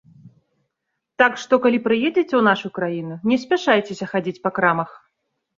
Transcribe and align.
Так 1.21 1.33
што, 1.41 1.53
калі 1.67 1.79
прыедзеце 1.87 2.23
ў 2.37 2.41
нашу 2.49 2.71
краіну, 2.79 3.19
не 3.33 3.37
спяшаецеся 3.45 4.05
хадзіць 4.15 4.43
па 4.49 4.55
крамах. 4.57 4.89